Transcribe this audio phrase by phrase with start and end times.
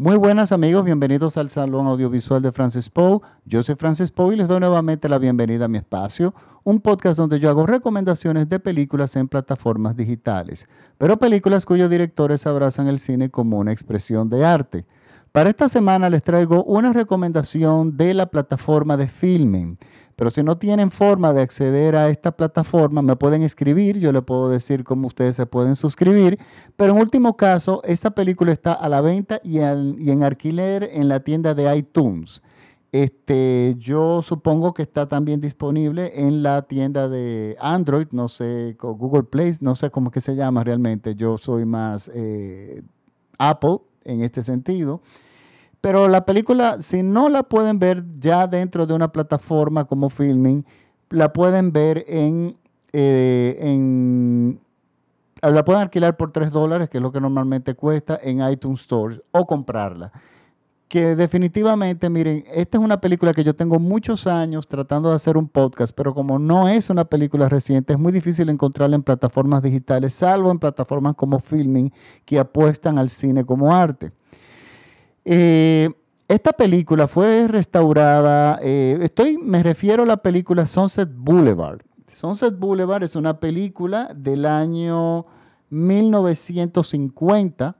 [0.00, 3.18] Muy buenas amigos, bienvenidos al Salón Audiovisual de Francis Poe.
[3.44, 7.18] Yo soy Francis Poe y les doy nuevamente la bienvenida a mi espacio, un podcast
[7.18, 13.00] donde yo hago recomendaciones de películas en plataformas digitales, pero películas cuyos directores abrazan el
[13.00, 14.86] cine como una expresión de arte.
[15.32, 19.78] Para esta semana les traigo una recomendación de la plataforma de Filming.
[20.18, 24.22] Pero si no tienen forma de acceder a esta plataforma, me pueden escribir, yo les
[24.22, 26.40] puedo decir cómo ustedes se pueden suscribir.
[26.76, 31.20] Pero en último caso, esta película está a la venta y, en alquiler en la
[31.20, 32.42] tienda de iTunes.
[32.90, 39.22] Este, yo supongo que está también disponible en la tienda de Android, no sé, Google
[39.22, 41.14] Play, no sé cómo que se llama realmente.
[41.14, 42.82] Yo soy más eh,
[43.38, 45.00] Apple en este sentido.
[45.80, 50.64] Pero la película, si no la pueden ver ya dentro de una plataforma como Filming,
[51.10, 52.56] la pueden ver en,
[52.92, 54.60] eh, en
[55.40, 59.22] la pueden alquilar por 3 dólares, que es lo que normalmente cuesta, en iTunes Store
[59.30, 60.12] o comprarla.
[60.88, 65.36] Que definitivamente, miren, esta es una película que yo tengo muchos años tratando de hacer
[65.36, 69.62] un podcast, pero como no es una película reciente, es muy difícil encontrarla en plataformas
[69.62, 71.92] digitales, salvo en plataformas como Filming,
[72.24, 74.12] que apuestan al cine como arte.
[75.26, 75.90] Eh,
[76.26, 81.80] esta película fue restaurada, eh, estoy, me refiero a la película Sunset Boulevard.
[82.08, 85.26] Sunset Boulevard es una película del año
[85.68, 87.76] 1950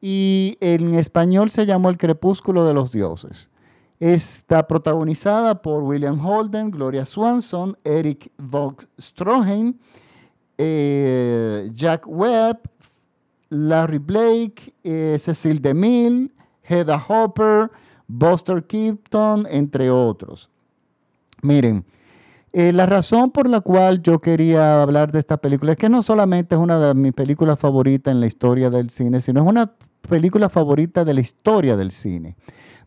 [0.00, 3.50] y en español se llamó El Crepúsculo de los Dioses.
[3.98, 9.74] Está protagonizada por William Holden, Gloria Swanson, Eric Vogt Stroheim,
[10.56, 12.60] eh, Jack Webb,
[13.50, 14.74] Larry Blake,
[15.18, 16.30] Cecil DeMille,
[16.62, 17.70] Hedda Hopper,
[18.06, 20.48] Buster Keaton, entre otros.
[21.42, 21.84] Miren,
[22.52, 26.02] eh, la razón por la cual yo quería hablar de esta película es que no
[26.02, 29.72] solamente es una de mis películas favoritas en la historia del cine, sino es una
[30.08, 32.36] película favorita de la historia del cine.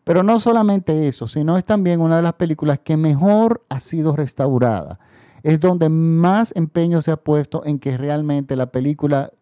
[0.04, 4.14] Pero no solamente eso, sino es también una de las películas que mejor ha sido
[4.14, 5.00] restaurada.
[5.42, 9.32] Es donde más empeño se ha puesto en que realmente la película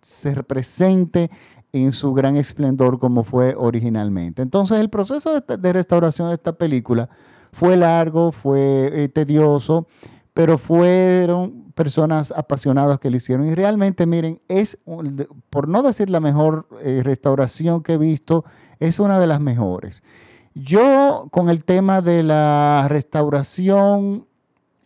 [0.00, 1.30] se represente
[1.72, 4.42] en su gran esplendor como fue originalmente.
[4.42, 7.08] Entonces el proceso de, restauración de esta película
[7.54, 9.86] fue largo, fue eh, tedioso,
[10.34, 13.46] pero fueron personas apasionadas que lo hicieron.
[13.46, 14.78] Y realmente, miren, es,
[15.50, 18.44] por no decir la mejor eh, restauración que he visto,
[18.80, 20.02] es una de las mejores.
[20.54, 24.26] Yo con el tema de la restauración,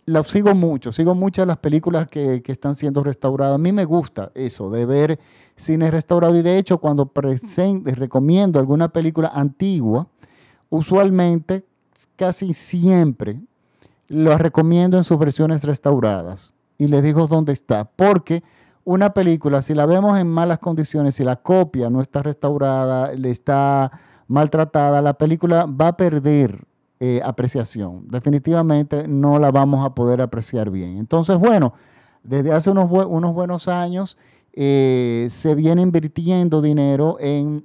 [0.05, 3.55] lo sigo mucho, sigo muchas las películas que, que están siendo restauradas.
[3.55, 5.19] A mí me gusta eso, de ver
[5.57, 6.37] cine restaurado.
[6.37, 7.11] Y de hecho, cuando
[7.85, 10.07] recomiendo alguna película antigua,
[10.71, 11.65] usualmente,
[12.17, 13.41] casi siempre,
[14.09, 16.55] lo recomiendo en sus versiones restauradas.
[16.79, 17.85] Y les digo dónde está.
[17.85, 18.43] Porque
[18.85, 23.31] una película, si la vemos en malas condiciones, si la copia no está restaurada, le
[23.31, 23.91] está
[24.29, 26.65] maltratada, la película va a perder
[27.01, 28.09] eh, apreciación.
[28.09, 30.99] Definitivamente no la vamos a poder apreciar bien.
[30.99, 31.75] Entonces, bueno,
[32.23, 34.17] desde hace unos, unos buenos años
[34.53, 37.65] eh, se viene invirtiendo dinero en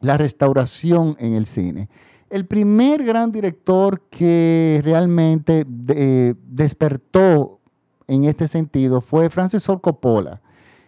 [0.00, 1.88] la restauración en el cine.
[2.30, 7.58] El primer gran director que realmente despertó
[8.06, 10.40] en este sentido fue Francis Ford Coppola,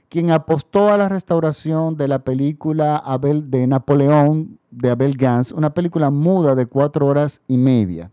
[0.08, 5.75] quien apostó a la restauración de la película Abel de Napoleón de Abel Gans, una
[5.75, 8.12] película muda de cuatro horas y media.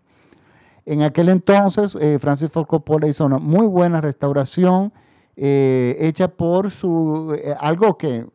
[0.87, 4.91] En aquel entonces, eh, Francis Ford Coppola hizo una muy buena restauración
[5.35, 8.25] eh, hecha por su, eh, algo que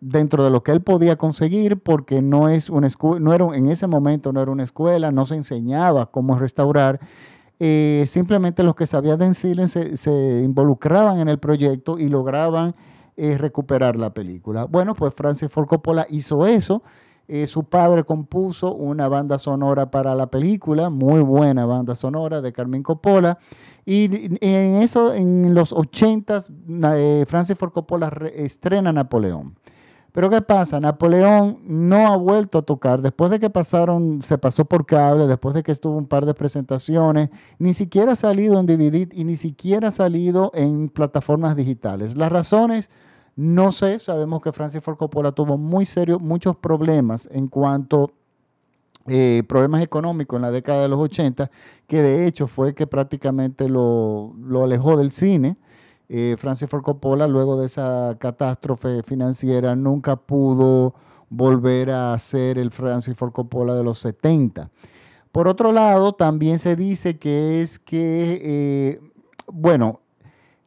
[0.00, 2.88] dentro de lo que él podía conseguir, porque no es una
[3.20, 7.00] no era, en ese momento no era una escuela, no se enseñaba cómo restaurar.
[7.58, 12.74] Eh, simplemente los que sabían de cine se, involucraban en el proyecto y lograban
[13.36, 14.64] recuperar la película.
[14.64, 16.82] Bueno, pues Francis Ford Coppola hizo eso.
[17.46, 22.82] su padre compuso una banda sonora para la película, muy buena banda sonora de Carmen
[22.82, 23.38] Coppola.
[23.84, 26.44] Y en eso, en los 80,
[26.94, 29.56] eh, Francis Ford Coppola estrena Napoleón.
[30.12, 30.80] Pero ¿qué pasa?
[30.80, 33.00] Napoleón no ha vuelto a tocar.
[33.00, 36.34] Después de que pasaron, se pasó por cable, después de que estuvo un par de
[36.34, 42.16] presentaciones, ni siquiera ha salido en DVD y ni siquiera ha salido en plataformas digitales.
[42.16, 42.90] Las razones,
[43.36, 43.98] no sé.
[43.98, 48.12] Sabemos que Francis Ford Coppola tuvo muy serio, muchos problemas en cuanto
[49.06, 51.50] eh, problemas económicos en la década de los 80,
[51.86, 55.56] que de hecho fue que prácticamente lo, alejó del cine.
[56.12, 60.92] Eh, Francis Ford Coppola, luego de esa catástrofe financiera, nunca pudo
[61.28, 64.70] volver a ser el Francis Ford Coppola de los 70.
[65.30, 69.00] Por otro lado, también se dice que es que, eh,
[69.46, 70.00] bueno,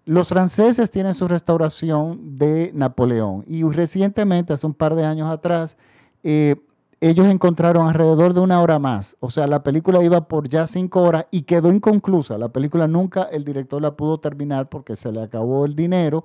[0.06, 5.76] los franceses tienen su restauración de Napoleón y recientemente, hace un par de años atrás,
[6.24, 6.56] eh,
[7.10, 9.18] ellos encontraron alrededor de una hora más.
[9.20, 12.38] O sea, la película iba por ya cinco horas y quedó inconclusa.
[12.38, 16.24] La película nunca el director la pudo terminar porque se le acabó el dinero.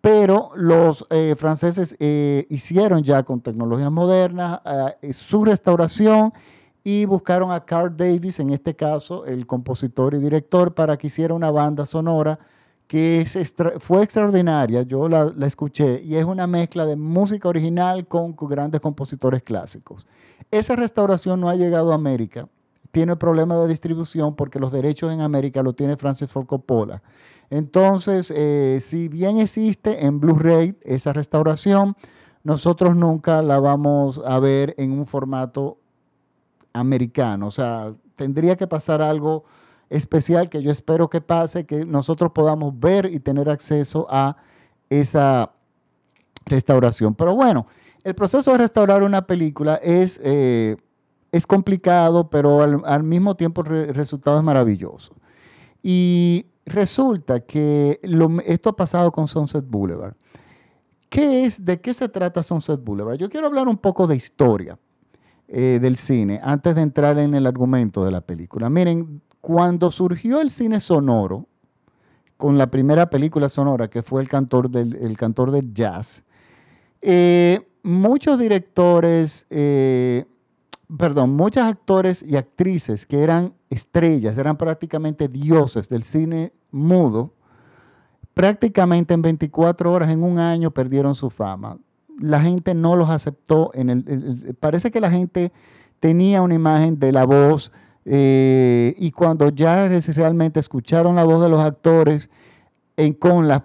[0.00, 4.60] Pero los eh, franceses eh, hicieron ya con tecnologías modernas
[5.02, 6.32] eh, su restauración
[6.82, 11.32] y buscaron a Carl Davis, en este caso el compositor y director, para que hiciera
[11.32, 12.40] una banda sonora
[12.92, 13.24] que
[13.78, 19.42] fue extraordinaria, yo la, escuché, y es una mezcla de música original con, grandes compositores
[19.42, 20.06] clásicos.
[20.50, 22.48] Esa restauración no ha llegado a América,
[22.90, 27.02] tiene problema de distribución porque los derechos en América lo tiene Francis Ford Coppola.
[27.48, 31.96] Entonces, eh, si bien existe en Blu-ray esa restauración,
[32.44, 35.78] nosotros nunca la vamos a ver en un formato
[36.74, 37.46] americano.
[37.46, 39.44] O sea, tendría que pasar algo
[39.92, 44.36] especial que yo espero que pase, que nosotros podamos ver y tener acceso a
[44.88, 45.52] esa
[46.46, 47.14] restauración.
[47.14, 47.66] Pero bueno,
[48.02, 50.76] el proceso de restaurar una película es, eh,
[51.30, 55.14] es complicado, pero al, mismo tiempo el resultado es maravilloso.
[55.82, 58.00] Y resulta que
[58.46, 60.14] esto ha pasado con Sunset Boulevard.
[61.10, 63.18] ¿Qué es, ¿De qué se trata Sunset Boulevard?
[63.18, 64.78] Yo quiero hablar un poco de historia
[65.48, 68.70] eh, del cine antes de entrar en el argumento de la película.
[68.70, 71.46] Miren, cuando surgió el cine sonoro,
[72.38, 76.22] con la primera película sonora que fue El Cantor del, cantor Jazz,
[77.02, 80.24] eh, muchos directores, eh,
[80.96, 87.32] perdón, muchos actores y actrices que eran estrellas, eran prácticamente dioses del cine mudo,
[88.34, 91.78] prácticamente en 24 horas, en un año, perdieron su fama.
[92.20, 93.72] La gente no los aceptó.
[93.74, 95.52] En el, parece que la gente
[95.98, 97.72] tenía una imagen de la voz
[98.04, 102.30] eh, y cuando ya realmente escucharon la voz de los actores
[103.18, 103.62] con las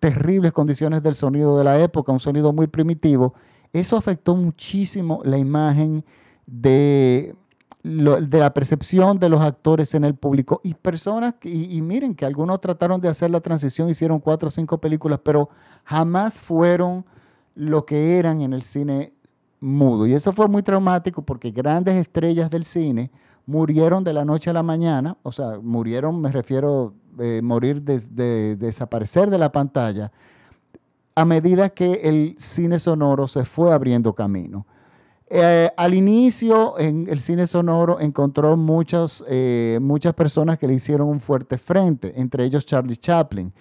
[0.00, 3.34] terribles condiciones del sonido de la época, un sonido muy primitivo,
[3.72, 6.04] eso afectó muchísimo la imagen
[6.46, 7.34] de,
[7.82, 10.60] de la percepción de los actores en el público.
[10.64, 14.50] Y personas, y, y, miren que algunos trataron de hacer la transición, hicieron cuatro o
[14.50, 15.50] cinco películas, pero
[15.84, 17.04] jamás fueron
[17.54, 19.12] lo que eran en el cine
[19.60, 20.06] mudo.
[20.06, 23.10] Y eso fue muy traumático porque grandes estrellas del cine,
[23.50, 28.56] murieron de la noche a la mañana, o sea, murieron, me refiero eh, morir de,
[28.56, 30.12] desaparecer de la pantalla,
[31.16, 34.66] a medida que el cine sonoro se fue abriendo camino.
[35.28, 41.08] Eh, al inicio, en el cine sonoro encontró muchas, eh, muchas personas que le hicieron
[41.08, 43.52] un fuerte frente, entre ellos Charlie Chaplin.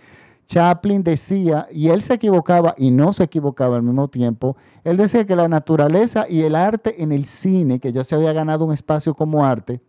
[0.50, 5.24] Chaplin decía, y él se equivocaba y no se equivocaba al mismo tiempo, él decía
[5.28, 8.74] que la naturaleza y el arte en el cine, que ya se había ganado un
[8.74, 9.80] espacio como arte,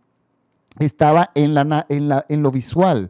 [0.77, 3.09] estaba en, lo visual,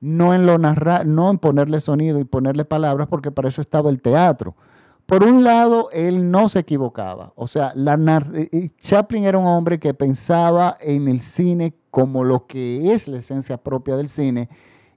[0.00, 3.90] no en, lo narrar, no en ponerle sonido y ponerle palabras, porque para eso estaba
[3.90, 4.54] el teatro.
[5.04, 7.32] Por un lado, él no se equivocaba.
[7.34, 7.74] O sea,
[8.78, 13.56] Chaplin era un hombre que pensaba en el cine como lo que es la esencia
[13.56, 14.48] propia del cine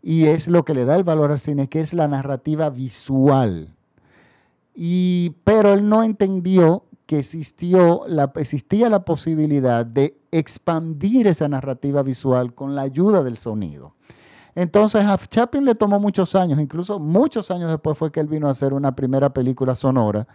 [0.08, 3.76] y es lo que le da el valor al cine, que es la narrativa visual.
[4.74, 12.04] Y, pero él no entendió que existió la, existía la posibilidad de expandir esa narrativa
[12.04, 13.96] visual con la ayuda del sonido.
[14.56, 18.48] Entonces a Chaplin le tomó muchos años, incluso muchos años después fue que él vino
[18.48, 20.26] a hacer una primera película sonora,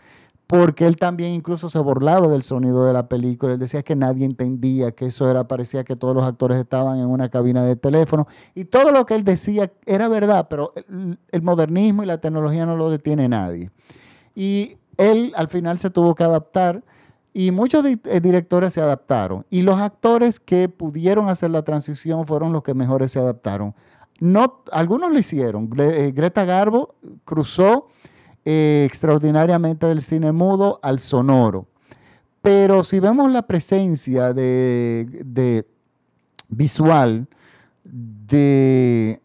[0.53, 3.55] porque él también incluso se burlaba del sonido de la película.
[3.55, 7.07] Él decía que nadie entendía, que eso era, parecía que todos los actores estaban en
[7.07, 8.29] una cabina de teléfono.
[8.55, 10.75] Y todo lo que él decía era verdad, pero
[11.31, 13.71] el, modernismo y la tecnología no lo detiene nadie.
[14.35, 16.85] Y él al final se tuvo que adaptar
[17.33, 19.47] y muchos eh, directores se adaptaron.
[19.49, 23.75] Y los actores que pudieron hacer la transición fueron los que mejores se adaptaron.
[24.21, 25.71] No, algunos lo hicieron.
[25.79, 27.89] Eh, Greta Garbo cruzó
[28.45, 31.67] eh, extraordinariamente del cine mudo al sonoro.
[32.41, 35.65] Pero si vemos la presencia de,
[36.49, 37.29] visual
[37.85, 39.23] de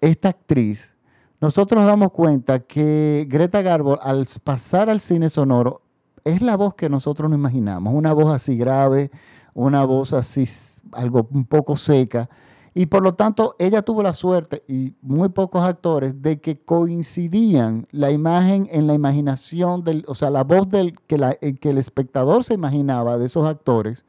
[0.00, 0.94] esta actriz,
[1.42, 5.82] nosotros nos damos cuenta que Greta Garbo, al pasar al cine sonoro,
[6.24, 9.10] es la voz que nosotros nos imaginamos, una voz así grave,
[9.52, 10.44] una voz así,
[10.92, 12.30] algo un poco seca,
[12.74, 17.86] y por lo tanto, ella tuvo la suerte, y muy pocos actores, de que coincidían
[17.90, 21.70] la imagen en la imaginación, del, o sea, la voz del, que, la, eh, que
[21.70, 24.06] el espectador se imaginaba de esos actores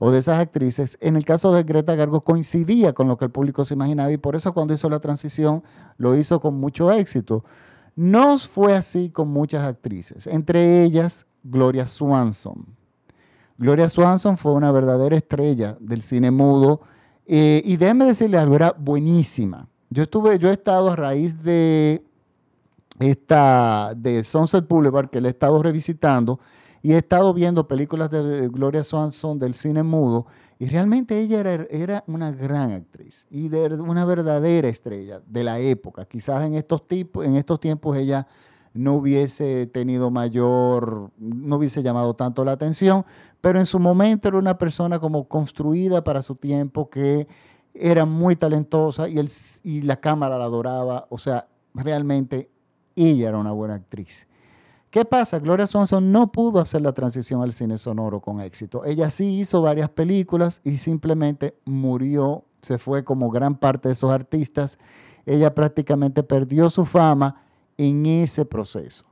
[0.00, 0.98] o de esas actrices.
[1.00, 4.16] En el caso de Greta Garbo coincidía con lo que el público se imaginaba y
[4.16, 5.62] por eso cuando hizo la transición
[5.98, 7.44] lo hizo con mucho éxito.
[7.94, 12.66] No fue así con muchas actrices, entre ellas Gloria Swanson.
[13.58, 16.80] Gloria Swanson fue una verdadera estrella del cine mudo
[17.32, 19.68] eh, y déjeme decirle algo, era buenísima.
[19.88, 22.02] Yo estuve, yo he estado a raíz de
[22.98, 26.40] esta, de Sunset Boulevard, que le he estado revisitando,
[26.82, 30.26] y he estado viendo películas de Gloria Swanson del cine mudo
[30.58, 35.58] y realmente ella era, era una gran actriz y de, una verdadera estrella de la
[35.58, 36.04] época.
[36.04, 38.26] Quizás en estos, tipos, en estos tiempos ella
[38.74, 43.06] no hubiese tenido mayor, no hubiese llamado tanto la atención,
[43.40, 47.26] pero en su momento era una persona como construida para su tiempo que
[47.74, 49.20] era muy talentosa y,
[49.62, 52.50] y la cámara la adoraba, o sea, realmente
[52.96, 54.26] ella era una buena actriz.
[54.90, 55.38] ¿Qué pasa?
[55.38, 58.84] Gloria Swanson no pudo hacer la transición al cine sonoro con éxito.
[58.84, 64.10] Ella sí hizo varias películas y simplemente murió, se fue como gran parte de esos
[64.10, 64.80] artistas.
[65.26, 67.44] Ella prácticamente perdió su fama
[67.78, 69.09] en ese proceso.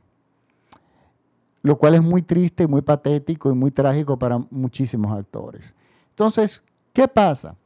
[1.63, 5.75] Lo cual es muy triste, muy patético y muy trágico para muchísimos actores.
[6.11, 6.63] Entonces,
[6.93, 7.57] ¿qué pasa?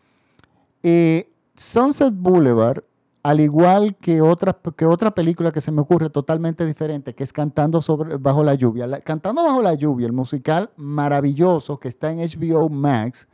[0.83, 2.83] Eh, Sunset Boulevard
[3.23, 7.33] al igual que otra, que otra película que se me ocurre totalmente diferente, que es
[7.33, 9.01] Cantando sobre, bajo la lluvia.
[9.01, 13.29] Cantando bajo la lluvia, el musical maravilloso que está en HBO Max,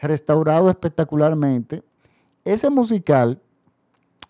[0.00, 1.84] restaurado espectacularmente.
[2.44, 3.40] Ese musical,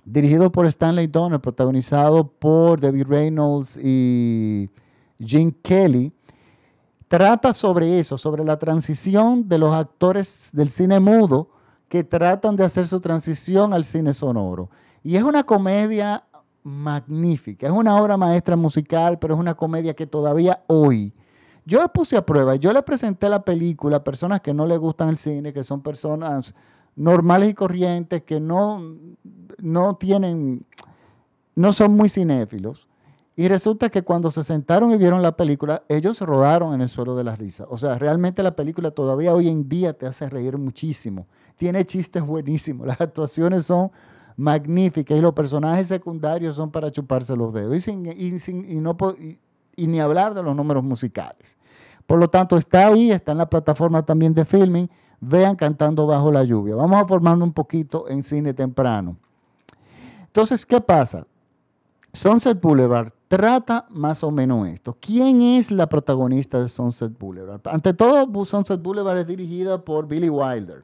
[0.05, 4.69] dirigido por Stanley Donner, protagonizado por David Reynolds y
[5.23, 6.13] Gene Kelly,
[7.09, 11.51] trata sobre eso, sobre la transición de los actores del cine mudo
[11.89, 14.71] que tratan de hacer su transición al cine sonoro.
[15.03, 16.25] Y es una comedia
[16.63, 21.13] magnífica, es una obra maestra musical, pero es una comedia que todavía hoy,
[21.65, 25.09] yo puse a prueba, yo le presenté la película a personas que no le gustan
[25.11, 26.55] el cine, que son personas
[26.97, 28.97] normales y corrientes, que no,
[29.59, 30.65] no tienen,
[31.55, 32.90] no son muy cinéfilos.
[33.41, 37.17] Y resulta que cuando se sentaron y vieron la película, ellos rodaron en el suelo
[37.17, 37.65] de la risa.
[37.71, 41.27] O sea, realmente la película todavía hoy en día te hace reír muchísimo.
[41.57, 42.87] Tiene chistes buenísimos.
[42.87, 43.91] Las actuaciones son
[44.37, 48.05] magnífica y los personajes secundarios son para chuparse los dedos y, sin,
[48.69, 48.95] y, no,
[49.75, 51.57] y, ni hablar de los números musicales.
[52.07, 54.91] Por lo tanto, está ahí, está en la plataforma también de filming.
[55.19, 56.75] Vean Cantando Bajo la Lluvia.
[56.75, 59.17] Vamos a formarnos un poquito en cine temprano.
[60.27, 61.27] Entonces, ¿qué pasa?
[62.13, 64.97] Sunset Boulevard trata más o menos esto.
[65.01, 67.61] ¿Quién es la protagonista de Sunset Boulevard?
[67.67, 70.83] Ante todo, Sunset Boulevard es dirigida por Billy Wilder.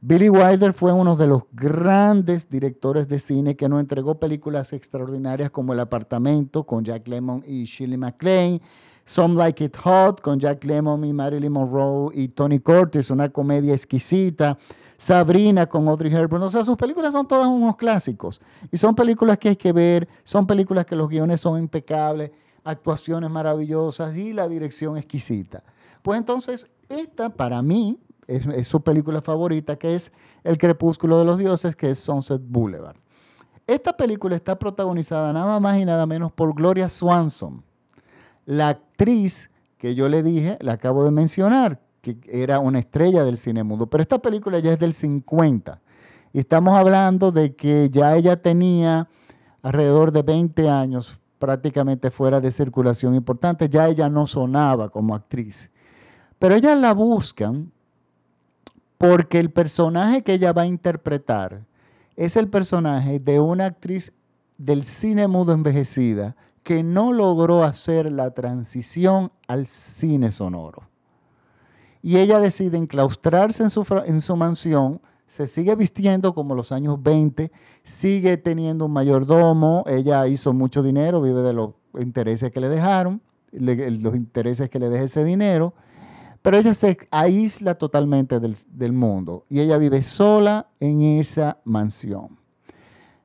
[0.00, 5.50] Billy Wilder fue uno de los grandes directores de cine que nos entregó películas extraordinarias
[5.50, 8.62] como El apartamento con Jack Lemmon y Shirley MacLaine,
[9.04, 13.74] Some Like It Hot con Jack Lemmon y Marilyn Monroe y Tony Curtis, una comedia
[13.74, 14.56] exquisita,
[14.98, 18.40] Sabrina con Audrey Hepburn, o sea, sus películas son todas unos clásicos
[18.72, 22.32] y son películas que hay que ver, son películas que los guiones son impecables,
[22.64, 25.62] actuaciones maravillosas y la dirección exquisita.
[26.02, 30.12] Pues entonces, esta para mí es, su película favorita, que es
[30.42, 32.96] El crepúsculo de los dioses, que es Sunset Boulevard.
[33.68, 37.62] Esta película está protagonizada nada más y nada menos por Gloria Swanson,
[38.46, 41.80] la actriz que yo le dije, la acabo de mencionar,
[42.28, 43.86] era una estrella del cine mudo.
[43.86, 45.80] Pero esta película ya es del 50.
[46.32, 49.08] Y estamos hablando de que ya ella tenía
[49.62, 53.68] alrededor de 20 años prácticamente fuera de circulación importante.
[53.68, 55.70] Ya ella no sonaba como actriz.
[56.38, 57.72] Pero ella la buscan
[58.98, 61.64] porque el personaje que ella va a interpretar
[62.16, 64.12] es el personaje de una actriz
[64.58, 70.82] del cine mudo envejecida que no logró hacer la transición al cine sonoro.
[72.02, 77.02] Y ella decide enclaustrarse en su, en su mansión, se sigue vistiendo como los años
[77.02, 77.52] 20,
[77.82, 83.20] sigue teniendo un mayordomo, ella hizo mucho dinero, vive de los intereses que le dejaron,
[83.52, 85.74] los intereses que le deja ese dinero,
[86.42, 92.38] pero ella se aísla totalmente del, mundo y ella vive sola en esa mansión.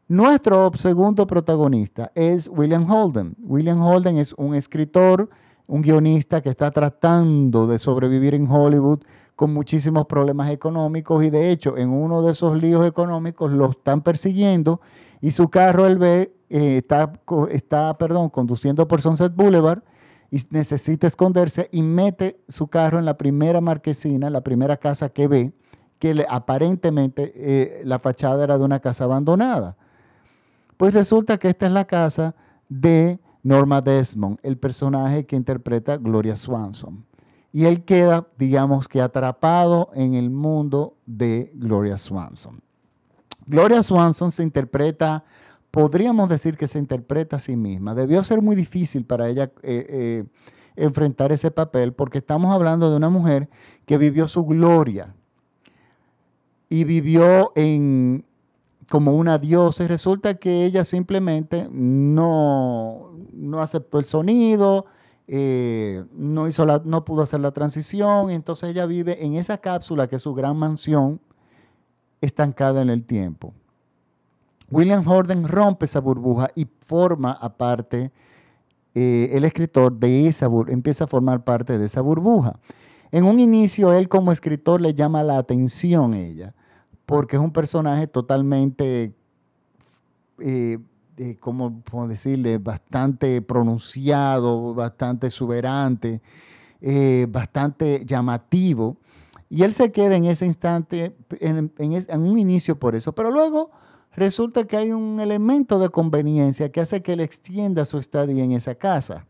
[0.08, 3.36] Nuestro segundo protagonista es William Holden.
[3.42, 5.30] William Holden es un escritor,
[5.74, 9.00] un guionista que está tratando de sobrevivir en Hollywood
[9.36, 14.04] con muchísimos problemas económicos y de hecho en uno de esos líos económicos lo están
[14.04, 14.82] persiguiendo
[15.20, 17.12] y su carro él ve eh, está,
[17.50, 19.82] está perdón, conduciendo por Sunset Boulevard
[20.30, 25.28] y necesita esconderse y mete su carro en la primera marquesina, la primera casa que
[25.28, 25.54] ve,
[25.98, 29.76] que aparentemente eh, la fachada era de una casa abandonada.
[30.78, 32.36] Pues resulta que esta es la casa
[32.70, 37.06] de Norma Desmond, el personaje que interpreta Gloria Swanson.
[37.52, 42.62] Y él queda, digamos que atrapado en el mundo de Gloria Swanson.
[43.46, 45.24] Gloria Swanson se interpreta
[45.74, 47.96] podríamos decir que se interpreta a sí misma.
[47.96, 50.24] Debió ser muy difícil para ella eh, eh,
[50.76, 53.50] enfrentar ese papel porque estamos hablando de una mujer
[53.88, 55.16] que vivió su gloria
[56.70, 58.24] y vivió en,
[58.90, 64.86] como una diosa y resulta que ella simplemente no, no aceptó el sonido
[65.28, 70.08] eh, no, hizo la, no pudo hacer la transición, entonces ella vive en esa cápsula
[70.08, 71.22] que es su gran mansión,
[72.20, 73.54] estancada en el tiempo.
[74.70, 78.12] William Horden rompe esa burbuja y forma aparte,
[78.96, 82.60] eh, el escritor de esa empieza a formar parte de esa burbuja.
[83.12, 86.54] En un inicio, él como escritor le llama la atención a ella,
[87.06, 89.14] porque es un personaje totalmente,
[90.40, 90.80] eh,
[91.18, 96.22] eh, como puedo decirle, bastante pronunciado, bastante exuberante,
[97.30, 98.98] bastante llamativo.
[99.50, 101.72] Y él se queda en ese instante, en
[102.22, 103.72] un inicio por eso, pero luego
[104.16, 108.52] resulta que hay un elemento de conveniencia que hace que él extienda su estadía en
[108.52, 109.28] esa casa.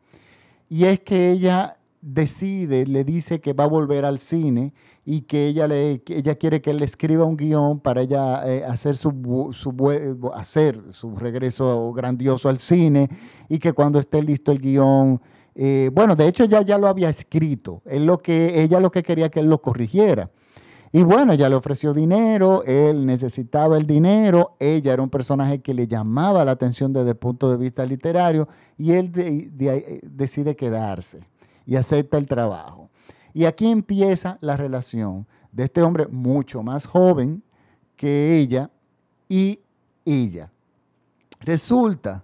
[0.69, 4.73] Y es que ella decide, le dice que va a volver al cine
[5.05, 8.63] y que ella, le, ella quiere que él le escriba un guion para ella eh,
[8.65, 13.09] hacer, su, su, hacer su regreso grandioso al cine
[13.47, 15.21] y que cuando esté listo el guion,
[15.55, 19.01] eh, bueno, de hecho ella ya lo había escrito, él lo que, ella lo que
[19.01, 20.29] quería que él lo corrigiera.
[20.95, 25.73] Y bueno, ella le ofreció dinero, él necesitaba el dinero, ella era un personaje que
[25.73, 31.32] le llamaba la atención desde el punto de vista literario y él eh, decide quedarse
[31.65, 32.89] y acepta el trabajo.
[33.33, 37.43] Y aquí empieza la relación de este hombre mucho más joven
[37.95, 38.69] que ella
[39.29, 39.59] y
[40.05, 40.51] ella.
[41.39, 42.23] Resulta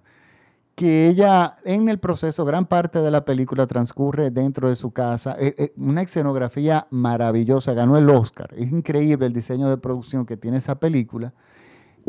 [0.75, 5.35] que ella en el proceso, gran parte de la película transcurre dentro de su casa,
[5.37, 10.37] eh, eh, una escenografía maravillosa, ganó el Oscar, es increíble el diseño de producción que
[10.37, 11.33] tiene esa película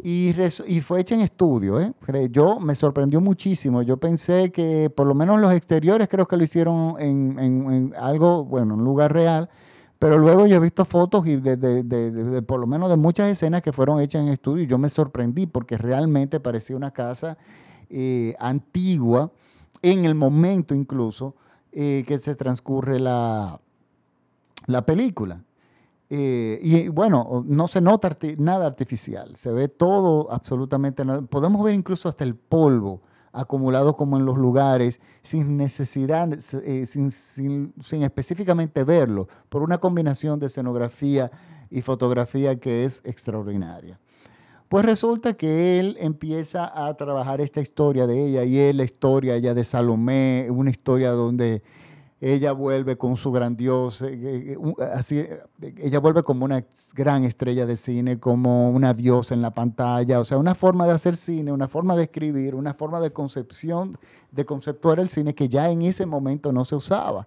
[0.03, 0.33] y,
[0.81, 1.93] fue hecha en estudio, ¿eh?
[2.31, 6.45] yo me sorprendió muchísimo, yo pensé que por lo menos los exteriores creo que lo
[6.45, 9.51] hicieron en, algo, bueno, en un lugar real,
[9.99, 13.73] pero luego yo he visto fotos y de, por lo menos de muchas escenas que
[13.73, 17.37] fueron hechas en estudio y yo me sorprendí porque realmente parecía una casa
[17.91, 19.33] eh, antigua,
[19.83, 21.35] en el momento incluso
[21.73, 23.61] eh, que se transcurre la
[24.87, 25.43] película.
[26.13, 32.09] Eh, y bueno, no se nota nada artificial, se ve todo absolutamente, podemos ver incluso
[32.09, 33.01] hasta el polvo
[33.33, 40.41] acumulado como en los lugares, sin necesidad, sin, sin, sin, específicamente verlo, por una combinación
[40.41, 41.31] de escenografía
[41.71, 44.01] y fotografía que es extraordinaria.
[44.69, 49.37] Pues resulta que él empieza a trabajar esta historia de ella y es la historia
[49.37, 51.63] ella de Salomé, una historia donde
[52.21, 54.59] ella vuelve con su grandiosa, eh, eh,
[54.93, 55.25] así,
[55.79, 56.63] ella vuelve como una
[56.95, 60.93] gran estrella de cine, como una diosa en la pantalla, o sea, una forma de
[60.93, 63.99] hacer cine, una forma de escribir, una forma de concepción,
[64.33, 67.27] de conceptuar el cine que ya en ese momento no se usaba.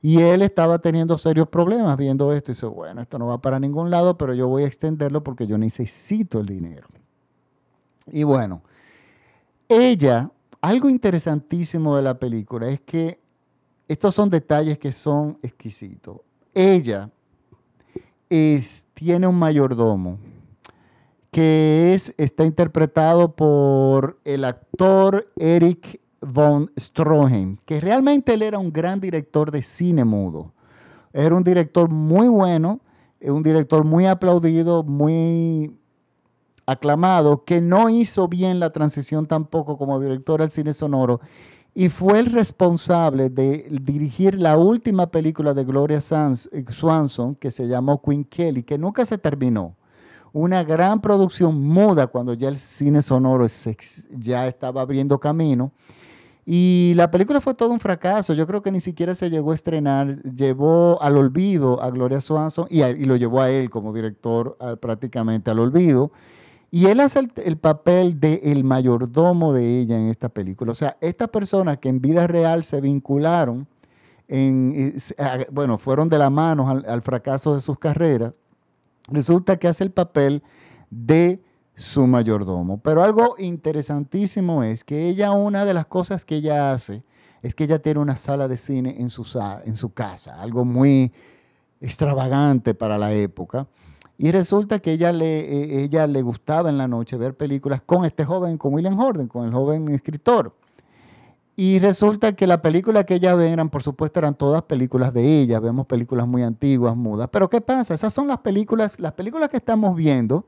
[0.00, 3.58] Y él estaba teniendo serios problemas viendo esto y dice, bueno, esto no va para
[3.58, 6.86] ningún lado, pero yo voy a extenderlo porque yo necesito el dinero.
[8.06, 8.62] Y bueno,
[9.68, 13.20] ella, algo interesantísimo de la película es que
[13.90, 16.18] estos son detalles que son exquisitos.
[16.54, 17.10] Ella
[18.94, 20.16] tiene un mayordomo
[21.32, 28.72] que es, está interpretado por el actor Eric von Stroheim, que realmente él era un
[28.72, 30.52] gran director de cine mudo.
[31.12, 32.78] Era un director muy bueno,
[33.20, 35.76] un director muy aplaudido, muy
[36.64, 41.20] aclamado, que no hizo bien la transición tampoco como director al cine sonoro
[41.74, 47.68] y fue el responsable de dirigir la última película de Gloria eh, Swanson que se
[47.68, 49.76] llamó Queen Kelly, que nunca se terminó.
[50.32, 53.46] Una gran producción muda cuando ya el cine sonoro
[54.10, 55.72] ya estaba abriendo camino
[56.46, 58.32] y la película fue todo un fracaso.
[58.34, 60.22] Yo creo que ni siquiera se llegó a estrenar.
[60.22, 65.58] Llevó al olvido a Gloria Swanson y, lo llevó a él como director prácticamente al
[65.58, 66.12] olvido.
[66.70, 70.70] Y él hace el, papel de el mayordomo de ella en esta película.
[70.70, 73.66] O sea, estas personas que en vida real se vincularon,
[74.28, 74.94] en,
[75.50, 78.34] bueno, fueron de la mano al fracaso de sus carreras,
[79.08, 80.44] resulta que hace el papel
[80.90, 81.42] de
[81.74, 82.78] su mayordomo.
[82.80, 87.02] Pero algo interesantísimo es que ella, una de las cosas que ella hace,
[87.42, 91.12] es que ella tiene una sala de cine en su casa, algo muy
[91.80, 93.66] extravagante para la época.
[94.22, 98.04] Y resulta que ella le, e, ella le gustaba en la noche ver películas con
[98.04, 100.54] este joven, con William Horden, con el joven escritor.
[101.56, 105.40] Y resulta que la película que ella ve eran, por supuesto, eran todas películas de
[105.40, 105.58] ella.
[105.58, 107.30] Vemos películas muy antiguas, mudas.
[107.32, 107.94] Pero ¿qué pasa?
[107.94, 110.44] Esas son las películas, las películas que estamos viendo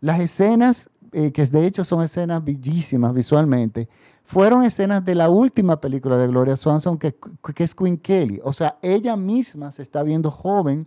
[0.00, 3.86] las escenas, eh, que de hecho son escenas bellísimas visualmente,
[4.24, 7.14] fueron escenas de la última película de Gloria Swanson, que,
[7.54, 8.40] que es Queen Kelly.
[8.44, 10.86] O sea, ella misma se está viendo joven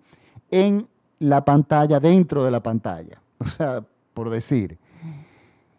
[0.50, 0.88] en
[1.22, 3.22] la pantalla, dentro de la pantalla.
[4.14, 4.78] Por decir.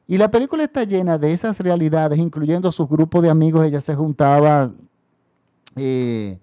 [0.07, 3.67] Y la película está llena de esas realidades, incluyendo sus grupos de amigos.
[3.67, 4.73] Ella se juntaba
[5.77, 6.39] eh,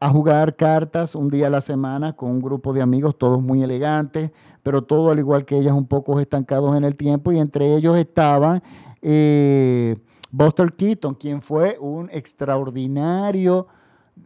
[0.00, 3.62] a jugar cartas un día a la semana con un grupo de amigos, todos muy
[3.62, 4.30] elegantes,
[4.62, 7.96] pero todo al igual que ellas un poco estancados en el tiempo y entre ellos
[7.96, 8.62] estaban
[9.02, 9.96] eh,
[10.30, 13.68] Buster Keaton, quien fue un extraordinario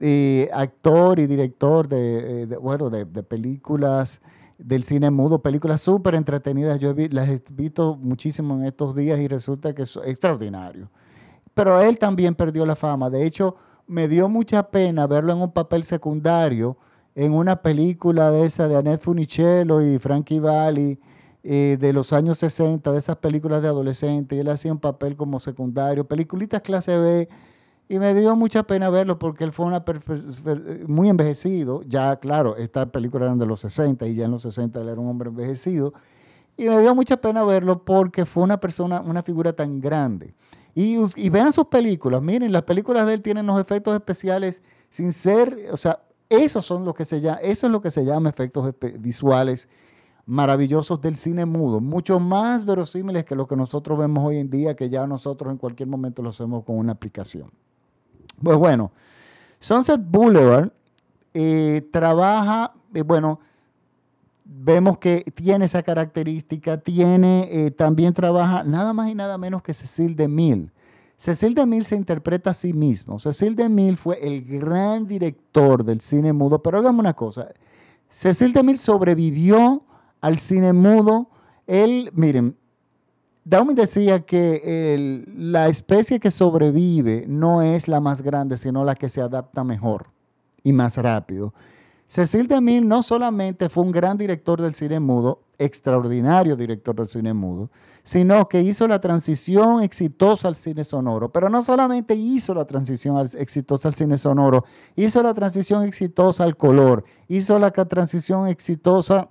[0.00, 4.20] eh, actor y director de, bueno, de, películas
[4.58, 6.80] del cine mudo, películas súper entretenidas.
[6.80, 10.90] Yo las he visto muchísimo en estos días y resulta que es extraordinario.
[11.54, 13.10] Pero él también perdió la fama.
[13.10, 16.76] De hecho, me dio mucha pena verlo en un papel secundario
[17.14, 20.98] en una película de esa de Annette Funicello y Frankie Valli
[21.42, 24.36] eh, de los años 60, de esas películas de adolescentes.
[24.36, 27.28] Y él hacía un papel como secundario, peliculitas clase B.
[27.90, 29.84] Y me dio mucha pena verlo porque él fue una
[30.86, 31.82] muy envejecido.
[31.88, 35.00] Ya, claro, esta película era de los 60 y ya en los 60 él era
[35.00, 35.92] un hombre envejecido.
[36.56, 40.36] Y me dio mucha pena verlo porque fue una persona, una figura tan grande.
[40.72, 45.58] Y, vean sus películas, miren, las películas de él tienen los efectos especiales sin ser,
[45.72, 48.72] o sea, esos son lo que se llama, eso es lo que se llama efectos
[49.00, 49.68] visuales
[50.26, 54.76] maravillosos del cine mudo, mucho más verosímiles que lo que nosotros vemos hoy en día,
[54.76, 57.50] que ya nosotros en cualquier momento lo hacemos con una aplicación.
[58.42, 58.92] Pues bueno,
[59.60, 60.70] Sunset Boulevard
[61.34, 63.40] eh, trabaja, eh, bueno,
[64.44, 69.74] vemos que tiene esa característica, tiene, eh, también trabaja nada más y nada menos que
[69.74, 70.70] Cecil DeMille.
[71.16, 73.18] Cecil DeMille se interpreta a sí mismo.
[73.18, 77.48] Cecil DeMille fue el gran director del cine mudo, pero hagamos una cosa.
[78.08, 79.82] Cecil DeMille sobrevivió
[80.20, 81.28] al cine mudo.
[81.66, 82.56] Él, miren,
[83.44, 89.08] Daumin decía que la especie que sobrevive no es la más grande, sino la que
[89.08, 90.08] se adapta mejor
[90.62, 91.54] y más rápido.
[92.06, 97.32] Cecil DeMille no solamente fue un gran director del cine mudo, extraordinario director del cine
[97.32, 97.70] mudo,
[98.02, 101.30] sino que hizo la transición exitosa al cine sonoro.
[101.30, 104.64] Pero no solamente hizo la transición exitosa al cine sonoro,
[104.96, 109.28] hizo la transición exitosa al color, hizo la transición exitosa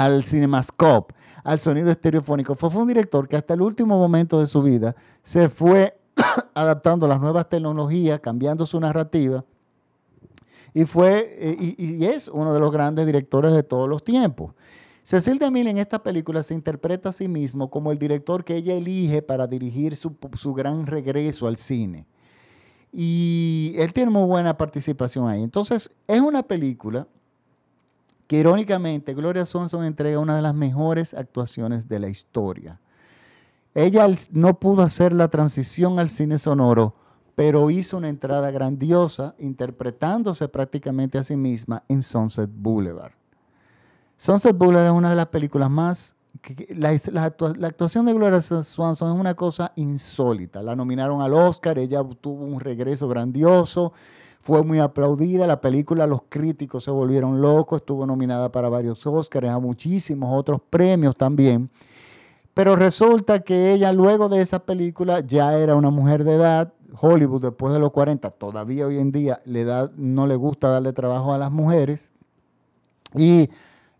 [0.00, 2.54] al cinemascope, al sonido estereofónico.
[2.54, 5.94] Fue, fue un director que hasta el último momento de su vida se fue
[6.54, 9.44] adaptando a las nuevas tecnologías, cambiando su narrativa
[10.72, 14.54] y, fue, eh, y, es uno de los grandes directores de todos los tiempos.
[15.02, 18.74] Cecil DeMille en esta película se interpreta a sí mismo como el director que ella
[18.74, 22.06] elige para dirigir su, su gran regreso al cine.
[22.90, 25.42] Y él tiene muy buena participación ahí.
[25.42, 27.06] Entonces, es una película
[28.30, 32.78] que irónicamente Gloria Swanson entrega una de las mejores actuaciones de la historia.
[33.74, 36.94] Ella no pudo hacer la transición al cine sonoro
[37.40, 43.12] pero hizo una entrada grandiosa interpretándose prácticamente a sí misma en Sunset Boulevard.
[44.18, 46.16] Sunset Boulevard es una de las películas más...
[46.68, 50.62] La, actuación de Gloria Swanson es una cosa insólita.
[50.62, 53.94] La nominaron al Oscar, ella tuvo un regreso grandioso,
[54.40, 55.46] fue muy aplaudida.
[55.46, 60.60] La película, los críticos se volvieron locos, estuvo nominada para varios Oscars, a muchísimos otros
[60.68, 61.70] premios también.
[62.54, 67.42] Pero resulta que ella luego de esa película ya era una mujer de edad, Hollywood
[67.42, 69.38] después de los 40, todavía hoy en día
[69.96, 72.10] no le gusta darle trabajo a las mujeres.
[73.14, 73.48] Y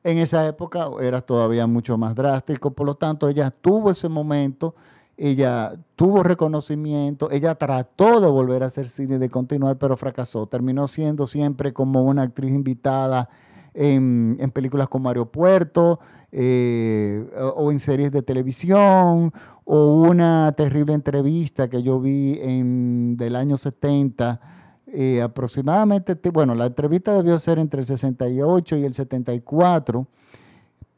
[0.03, 4.75] en esa época era todavía mucho más drástico, por lo tanto ella tuvo ese momento,
[5.23, 10.47] ella tuvo reconocimiento, ella trató de volver a hacer cine, de continuar, pero fracasó.
[10.47, 13.29] Terminó siendo siempre como una actriz invitada
[13.75, 16.01] en, películas como Aeropuerto
[16.33, 19.31] eh, o en series de televisión
[19.65, 24.41] o una terrible entrevista que yo vi en, del año 70,
[24.87, 30.07] eh, aproximadamente, bueno, la entrevista debió ser entre el 68 y el 74,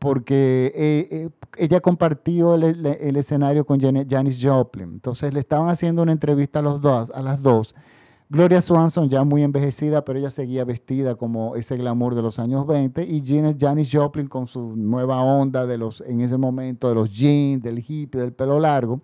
[0.02, 4.90] porque eh, ella compartió el, escenario con Janis Joplin.
[4.94, 7.74] Entonces le estaban haciendo una entrevista a, los dos, a las dos
[8.32, 12.66] Gloria Swanson ya muy envejecida, pero ella seguía vestida como ese glamour de los años
[12.66, 13.22] 20 y
[13.60, 17.84] Janis Joplin con su nueva onda de los, en ese momento de los jeans, del
[17.86, 19.02] hippie, del pelo largo.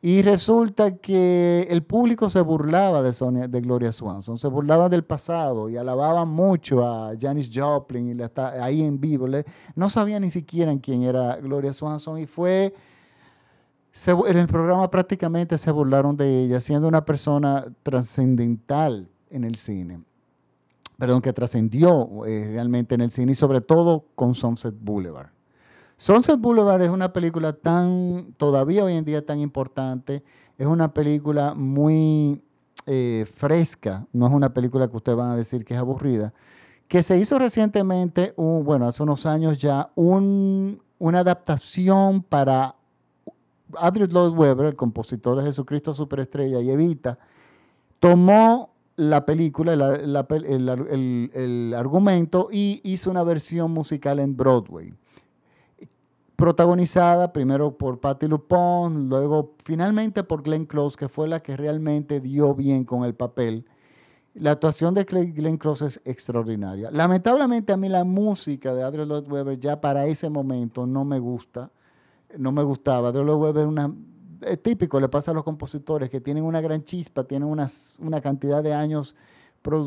[0.00, 5.04] Y resulta que el público se burlaba de, Sonia, de Gloria Swanson, se burlaba del
[5.04, 8.30] pasado y alababa mucho a Janis Joplin y le
[8.62, 9.26] ahí en vivo.
[9.74, 12.72] no sabía ni siquiera quién era Gloria Swanson y fue
[14.06, 20.00] en el programa prácticamente se burlaron de ella, siendo una persona trascendental en el cine.
[20.98, 25.30] Perdón, que trascendió eh, realmente en el cine y sobre todo con Sunset Boulevard.
[25.98, 30.22] Sunset Boulevard es una película tan, todavía hoy en día tan importante,
[30.56, 32.40] es una película muy
[32.86, 36.32] eh, fresca, no es una película que ustedes van a decir que es aburrida,
[36.86, 42.76] que se hizo recientemente, bueno, hace unos años ya, una adaptación para
[43.76, 47.18] Andrew Lloyd Webber, el compositor de Jesucristo Superestrella y Evita,
[47.98, 54.94] tomó la película, el, argumento y hizo una versión musical en Broadway.
[56.38, 62.20] Protagonizada primero por Patti LuPone, luego finalmente por Glenn Close, que fue la que realmente
[62.20, 63.64] dio bien con el papel.
[64.34, 66.92] La actuación de Glenn Close es extraordinaria.
[66.92, 71.18] Lamentablemente a mí la música de Adrian Lloyd Webber ya para ese momento no me
[71.18, 71.72] gusta,
[72.36, 73.08] no me gustaba.
[73.08, 73.92] Adrian Lloyd Webber una,
[74.42, 78.62] es típico, le pasa a los compositores que tienen una gran chispa, tienen una cantidad
[78.62, 79.16] de años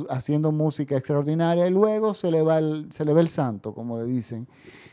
[0.10, 4.00] haciendo música extraordinaria y luego se le, va el, se le ve el santo, como
[4.00, 4.48] le dicen.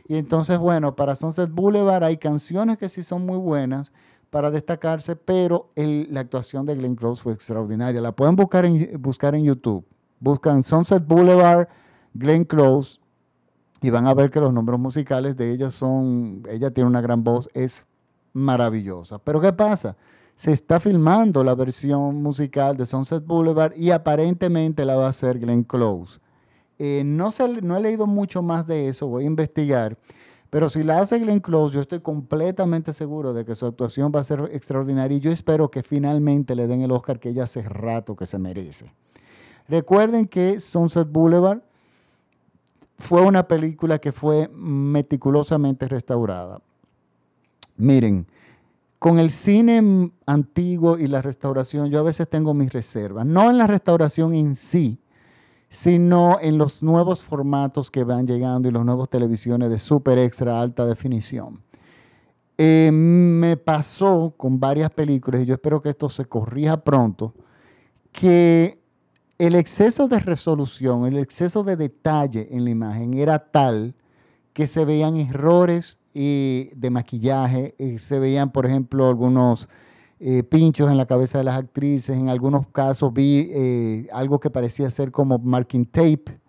[0.08, 3.92] Y entonces, bueno, para Sunset Boulevard hay canciones que sí son muy buenas
[4.30, 8.00] para destacarse, pero la actuación de Glenn Close fue extraordinaria.
[8.00, 9.84] La pueden buscar en, buscar en YouTube.
[10.18, 11.68] Buscan Sunset Boulevard,
[12.14, 12.98] Glenn Close,
[13.82, 17.22] y van a ver que los nombres musicales de ella son, ella tiene una gran
[17.22, 17.86] voz, es
[18.32, 19.18] maravillosa.
[19.18, 19.94] Pero ¿qué pasa?
[20.34, 25.38] Se está filmando la versión musical de Sunset Boulevard y aparentemente la va a hacer
[25.38, 26.18] Glenn Close.
[26.78, 27.30] Eh, no,
[27.62, 29.96] no he leído mucho más de eso, voy a investigar.
[30.50, 34.20] Pero si la hace Glenn Close, yo estoy completamente seguro de que su actuación va
[34.20, 37.62] a ser extraordinaria y yo espero que finalmente le den el Oscar que ella hace
[37.62, 38.92] rato que se merece.
[39.68, 41.60] Recuerden que Sunset Boulevard
[42.96, 46.60] fue una película que fue meticulosamente restaurada.
[47.76, 48.26] Miren,
[48.98, 53.26] con el cine antiguo y la restauración, yo a veces tengo mis reservas.
[53.26, 54.98] No en la restauración en sí,
[55.68, 60.60] sino en los nuevos formatos que van llegando y los nuevos televisiones de super extra
[60.60, 61.62] alta definición.
[62.56, 67.34] Eh, me pasó con varias películas, y yo espero que esto se corrija pronto,
[68.10, 68.80] que
[69.38, 73.94] el exceso de resolución, el exceso de detalle en la imagen era tal
[74.52, 77.76] que se veían errores de maquillaje.
[78.00, 79.68] se veían, por ejemplo, algunos
[80.20, 82.16] eh, pinchos en la cabeza de las actrices.
[82.16, 86.40] En algunos casos vi eh, algo que parecía ser como marking tape,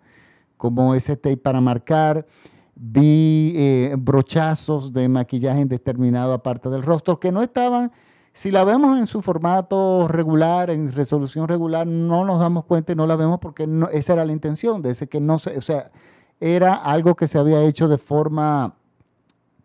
[0.56, 2.26] como ese tape para marcar.
[2.74, 7.92] Vi eh, brochazos de maquillaje en determinada parte del rostro que no estaban,
[8.32, 12.96] si la vemos en su formato regular, en resolución regular, no nos damos cuenta y
[12.96, 15.60] no la vemos porque no, esa era la intención, de ese que no se, o
[15.60, 15.90] sea,
[16.38, 18.76] era algo que se había hecho de forma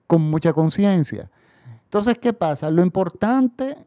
[0.07, 1.29] con mucha conciencia.
[1.83, 2.69] Entonces, ¿qué pasa?
[2.71, 3.77] Lo importante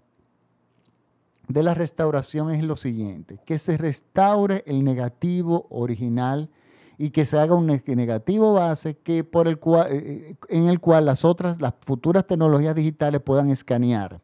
[1.48, 6.50] de la restauración es lo siguiente, que se restaure el negativo original
[6.98, 10.78] y que se haga un negativo base que por el cual, eh, eh, en el
[10.78, 14.20] cual las otras, las futuras tecnologías digitales puedan escanear.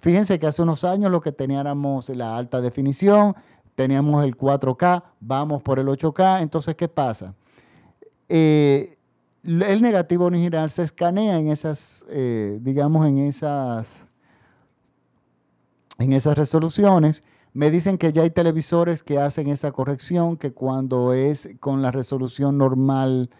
[0.00, 3.34] Fíjense que hace unos años lo que teníamos la alta definición,
[3.74, 7.34] teníamos el 4K, vamos por el 8K, entonces ¿qué pasa?
[8.28, 8.96] Eh,
[9.42, 12.04] el negativo original se escanea en esas,
[12.60, 14.06] digamos, en esas,
[15.98, 17.24] en esas resoluciones.
[17.52, 21.90] Me dicen que ya hay televisores que hacen esa corrección, que cuando es con la
[21.90, 23.30] resolución normal,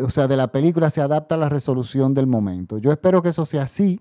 [0.00, 2.78] o sea, de la película se adapta a la resolución del momento.
[2.78, 4.00] Yo espero que eso sea así,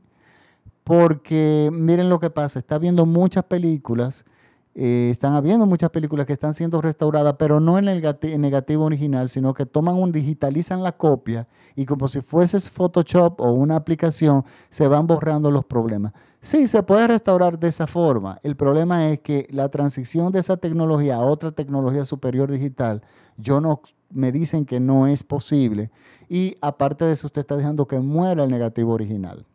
[0.83, 4.25] porque miren lo que pasa, está viendo muchas películas
[4.75, 8.01] eh, están habiendo muchas películas que están siendo restauradas, pero no en el
[8.41, 13.51] negativo original, sino que toman un, digitalizan la copia y como si fuese Photoshop o
[13.51, 16.13] una aplicación, se van borrando los problemas.
[16.41, 18.39] Sí, se puede restaurar de esa forma.
[18.41, 23.03] El problema es que la transición de esa tecnología a otra tecnología superior digital,
[23.37, 25.91] yo no, me dicen que no es posible.
[26.27, 29.45] Y aparte de eso, usted está dejando que muera el negativo original.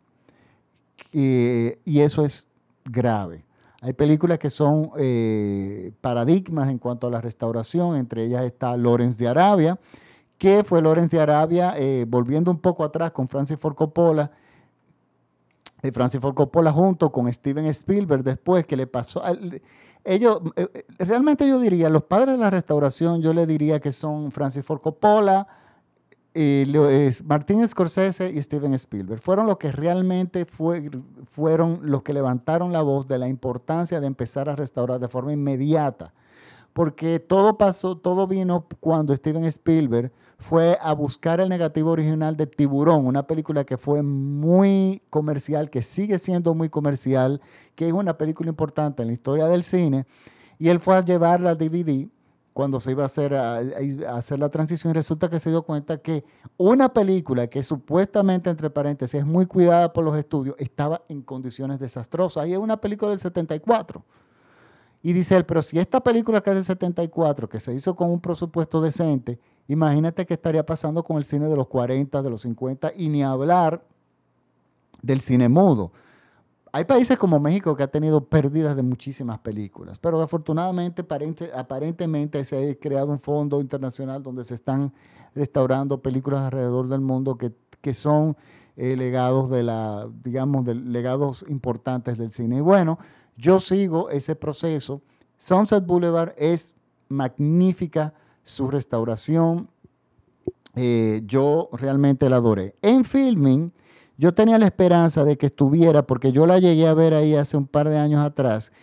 [1.11, 2.47] y eso es
[2.85, 3.48] grave.
[3.81, 9.17] Hay películas que son eh, paradigmas en cuanto a la restauración, entre ellas está Lawrence
[9.17, 9.79] de Arabia,
[10.37, 14.31] que fue Lawrence de Arabia, eh, volviendo un poco atrás con Francis Ford Coppola,
[15.81, 19.23] y Francis Ford Coppola junto con Steven Spielberg después, que le pasó...
[20.03, 24.31] ellos, eh, realmente yo diría, los padres de la restauración, yo le diría que son
[24.31, 25.47] Francis Ford Coppola,
[27.25, 33.07] Martín Scorsese y Steven Spielberg fueron los que realmente fueron los que levantaron la voz
[33.07, 36.13] de la importancia de empezar a restaurar de forma inmediata.
[36.71, 42.45] Porque todo pasó, todo vino cuando Steven Spielberg fue a buscar el negativo original de
[42.47, 47.41] Tiburón, una película que fue muy comercial, que sigue siendo muy comercial,
[47.75, 50.05] que es una película importante en la historia del cine.
[50.59, 52.07] Y él fue a llevarla al DVD
[52.59, 53.59] cuando se iba a hacer, a,
[54.17, 56.25] hacer la transición y resulta que se dio cuenta que
[56.57, 61.79] una película que supuestamente, entre paréntesis, es muy cuidada por los estudios, estaba en condiciones
[61.79, 62.49] desastrosas.
[62.49, 64.03] Y es una película del 74.
[65.01, 68.09] Y dice él, pero si esta película que es del 74, que se hizo con
[68.09, 72.41] un presupuesto decente, imagínate qué estaría pasando con el cine de los 40, de los
[72.41, 73.81] 50, y ni hablar
[75.01, 75.93] del cine mudo.
[76.71, 81.05] Hay países como México que ha tenido pérdidas de muchísimas películas, pero afortunadamente
[81.55, 84.93] aparentemente se ha creado un fondo internacional donde se están
[85.35, 88.37] restaurando películas alrededor del mundo que, son
[88.75, 92.57] eh, legados de la, digamos, de legados importantes del cine.
[92.57, 92.99] Y bueno,
[93.35, 95.01] yo sigo ese proceso.
[95.37, 96.75] Sunset Boulevard es
[97.07, 99.69] magnífica su restauración.
[100.75, 102.75] Eh, yo realmente la adoré.
[102.81, 103.71] En filming,
[104.19, 107.55] yo tenía la esperanza de que estuviera, porque yo la llegué a ver ahí hace
[107.55, 108.73] un par de años atrás.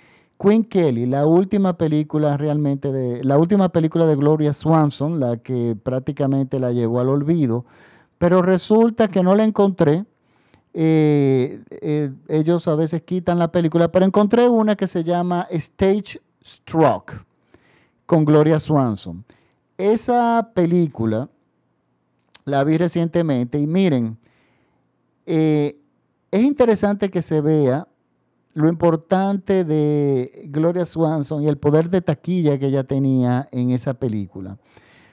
[0.40, 5.76] Queen Kelly, la última película realmente de, la última película de Gloria Swanson, la que
[5.76, 7.66] prácticamente la llevó al olvido,
[8.16, 10.06] pero resulta que no la encontré.
[10.72, 16.18] Eh, eh, ellos a veces quitan la película, pero encontré una que se llama Stage
[16.42, 17.12] Struck
[18.06, 19.22] con Gloria Swanson.
[19.76, 21.28] Esa película
[22.46, 24.16] la vi recientemente y miren,
[25.26, 25.78] eh,
[26.30, 27.86] es interesante que se vea
[28.54, 33.92] lo importante de Gloria Swanson y el poder de taquilla que ella tenía en esa
[33.94, 34.56] película.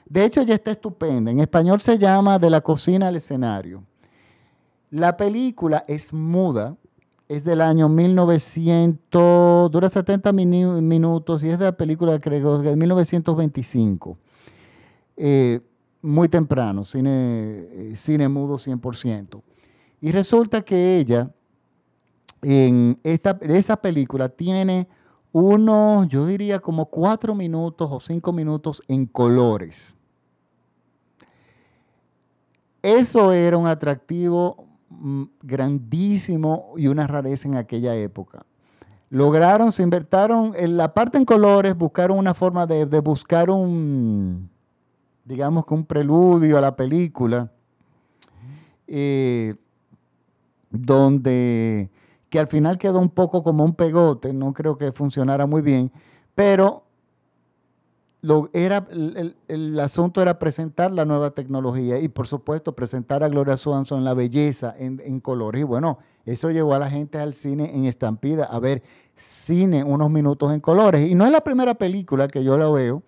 [0.08, 1.30] De hecho, ella está estupenda.
[1.30, 3.84] En español se llama De la cocina al escenario.
[4.91, 6.78] La película es muda,
[7.28, 14.17] es del año 1900, dura 70 minutos y es de la película, creo, de 1925.
[15.17, 15.60] Eh,
[16.02, 19.41] muy temprano, cine, eh, cine mudo 100%.
[20.04, 21.32] Y resulta que ella,
[22.42, 24.89] en esta, esa película, tiene
[25.32, 29.96] unos, yo diría como cuatro minutos o cinco minutos en colores.
[32.82, 38.46] Eso era un atractivo mm, grandísimo y una rareza en aquella época.
[39.10, 44.50] Lograron, se invertaron en la parte en colores, buscaron una forma de, de buscar un,
[45.24, 47.50] digamos que un preludio a la película.
[48.86, 49.56] Eh,
[50.73, 51.89] donde
[52.29, 55.91] que al final quedó un poco como un pegote, no creo que funcionara muy bien,
[56.33, 56.83] pero
[58.21, 63.55] lo, era, el, asunto era presentar la nueva tecnología y por supuesto presentar a Gloria
[63.55, 65.62] Swanson la belleza en, en colores.
[65.62, 68.81] Y bueno, eso llevó a la gente al cine en estampida a ver
[69.15, 71.07] cine unos minutos en colores.
[71.07, 73.03] Y no es la primera película que yo la veo.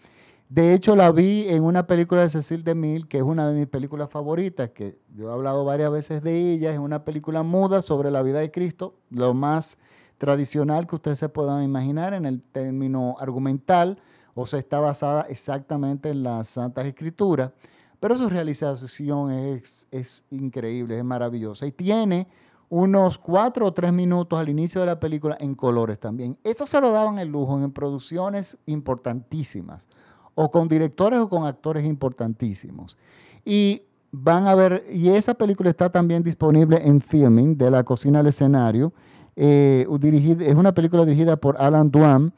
[0.48, 3.68] De hecho, la vi en una película de Cecil DeMille, que es una de mis
[3.68, 6.72] películas favoritas, que yo he hablado varias veces de ella.
[6.72, 9.80] Es una película muda sobre la vida de Cristo, lo más
[10.20, 14.00] tradicional que ustedes se puedan imaginar en el término argumental,
[14.36, 17.52] o sea, está basada exactamente en las Santas Escrituras,
[18.00, 22.28] pero su realización es, es increíble, es maravillosa y tiene
[22.70, 26.38] unos cuatro o tres minutos al inicio de la película en colores también.
[26.44, 29.88] Eso se lo daban el lujo en producciones importantísimas
[30.36, 32.98] o con directores o con actores importantísimos.
[33.43, 38.19] Y van a ver, y esa película está también disponible en filming, de la cocina
[38.19, 38.93] al escenario.
[39.36, 39.88] Eh,
[40.41, 42.34] es una película dirigida por Alan Duan.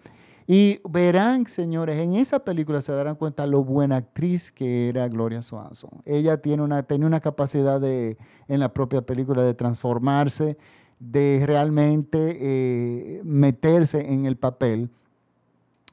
[0.49, 5.41] Y verán, señores, en esa película se darán cuenta lo buena actriz que era Gloria
[5.41, 5.91] Swanson.
[6.05, 10.57] Ella tiene una, tenía una capacidad de, en la propia película de transformarse,
[10.99, 14.89] de realmente eh, meterse en el papel.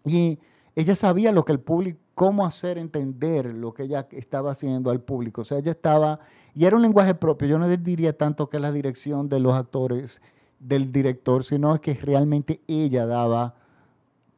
[0.05, 0.39] Y
[0.77, 5.01] ella sabía lo que el público, cómo hacer entender lo que ella estaba haciendo al
[5.01, 5.43] público.
[5.43, 6.21] O sea, ella estaba,
[6.55, 7.49] y era un lenguaje propio.
[7.49, 10.21] Yo no diría tanto que la dirección de los actores,
[10.59, 13.55] del director, sino que realmente ella daba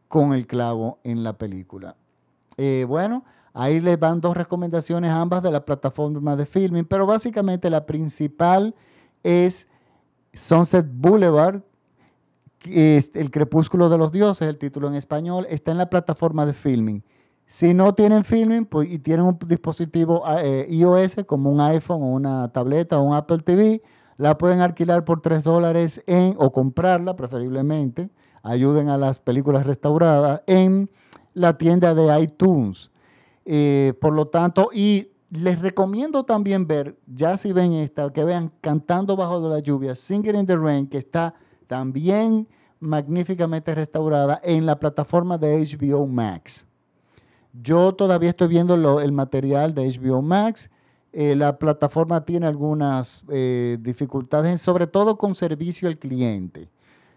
[0.09, 1.96] con el clavo en la película.
[2.57, 7.70] Eh, bueno, ahí les dan dos recomendaciones, ambas de la plataforma de filming, pero básicamente
[7.70, 8.75] la principal
[9.22, 9.68] es
[10.33, 11.62] Sunset Boulevard,
[12.66, 17.02] el crepúsculo de los dioses, el título en español, está en la plataforma de filming.
[17.46, 22.07] Si no tienen filming pues, y tienen un dispositivo eh, iOS como un iPhone o
[22.07, 23.83] una tableta o un Apple TV,
[24.16, 28.11] la pueden alquilar por 3 dólares en, o comprarla preferiblemente,
[28.42, 30.90] ayuden a las películas restauradas en
[31.35, 32.90] la tienda de iTunes.
[33.44, 38.52] Eh, por lo tanto, y les recomiendo también ver, ya si ven esta, que vean
[38.61, 41.35] Cantando bajo la lluvia, Singing in the Rain, que está
[41.66, 42.48] también
[42.81, 46.66] magníficamente restaurada en la plataforma de HBO Max.
[47.53, 50.70] Yo todavía estoy viendo el material de HBO Max.
[51.12, 56.68] Eh, la plataforma tiene algunas eh, dificultades, sobre todo con servicio al cliente.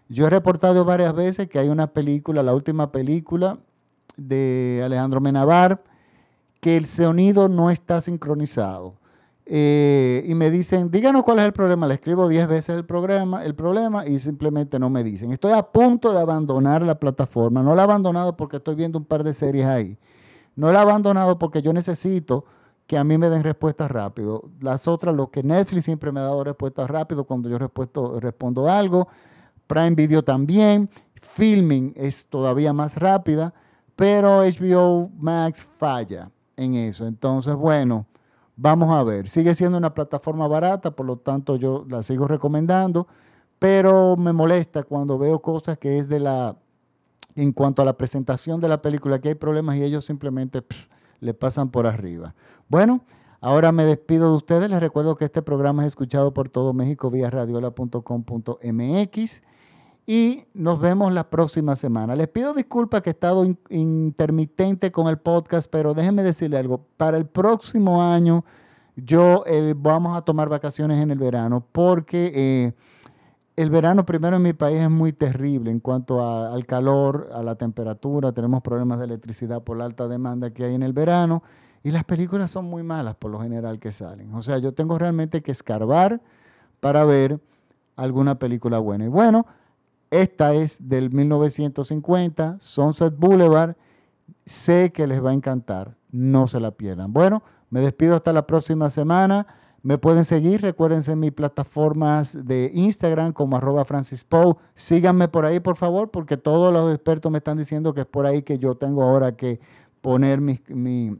[0.08, 3.58] Yo he reportado varias veces que hay una película, la última película
[4.16, 5.82] de Alejandro Menabar,
[6.60, 8.99] que el sonido no está sincronizado.
[9.46, 11.86] Eh, y me dicen, díganos cuál es el problema.
[11.86, 15.32] Le escribo 10 veces el, programa, el problema y simplemente no me dicen.
[15.32, 17.62] Estoy a punto de abandonar la plataforma.
[17.62, 19.98] No la he abandonado porque estoy viendo un par de series ahí.
[20.54, 22.44] No la he abandonado porque yo necesito
[22.86, 24.50] que a mí me den respuestas rápido.
[24.60, 29.08] Las otras, lo que Netflix siempre me ha dado respuestas rápido cuando yo respondo algo.
[29.66, 30.90] Prime Video también.
[31.20, 33.54] Filming es todavía más rápida,
[33.94, 37.06] pero HBO Max falla en eso.
[37.06, 38.06] Entonces, bueno,
[38.60, 39.28] vamos a ver.
[39.28, 43.08] Sigue siendo una plataforma barata, por lo tanto yo la sigo recomendando,
[43.58, 46.56] pero me molesta cuando veo cosas que es de la,
[47.36, 50.62] en cuanto a la presentación de la película, que hay problemas y ellos simplemente
[51.20, 52.34] le pasan por arriba.
[52.68, 53.00] Bueno,
[53.40, 54.68] ahora me despido de ustedes.
[54.70, 59.42] Les recuerdo que este programa es escuchado por todo México vía radiola.com.mx
[60.06, 62.16] y nos vemos la próxima semana.
[62.16, 66.84] Les pido disculpas que he estado intermitente con el podcast, pero déjenme decirle algo.
[66.96, 68.44] Para el próximo año,
[68.96, 72.72] yo eh, vamos a tomar vacaciones en el verano porque eh,
[73.56, 77.54] el verano primero en mi país es muy terrible en cuanto al calor, a la
[77.56, 78.32] temperatura.
[78.32, 81.42] Tenemos problemas de electricidad por la alta demanda que hay en el verano
[81.82, 84.34] y las películas son muy malas por lo general que salen.
[84.34, 86.20] O sea, yo tengo realmente que escarbar
[86.80, 87.40] para ver
[87.96, 89.04] alguna película buena.
[89.04, 89.46] Y bueno,
[90.10, 93.76] esta es del 1950, Sunset Boulevard.
[94.44, 97.12] Sé que les va a encantar, no se la pierdan.
[97.12, 99.46] Bueno, me despido hasta la próxima semana.
[99.82, 104.26] Me pueden seguir, recuérdense en mis plataformas de Instagram como arroba Francis
[104.74, 108.26] Síganme por ahí, por favor, porque todos los expertos me están diciendo que es por
[108.26, 109.60] ahí que yo tengo ahora que
[110.02, 111.16] poner mi, mi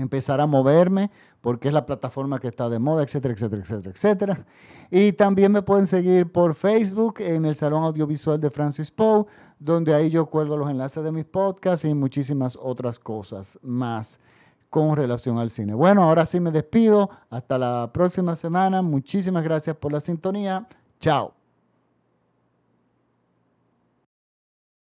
[0.00, 4.46] empezar a moverme porque es la plataforma que está de moda, etcétera, etcétera, etcétera, etcétera.
[4.90, 9.26] Y también me pueden seguir por Facebook en el Salón Audiovisual de Francis Poe,
[9.58, 14.18] donde ahí yo cuelgo los enlaces de mis podcasts y muchísimas otras cosas más
[14.70, 15.74] con relación al cine.
[15.74, 17.10] Bueno, ahora sí me despido.
[17.28, 18.82] Hasta la próxima semana.
[18.82, 20.66] Muchísimas gracias por la sintonía.
[21.00, 21.39] Chao.